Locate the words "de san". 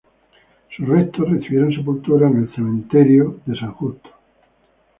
3.53-3.71